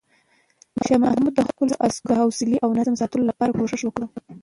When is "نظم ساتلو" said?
2.79-3.27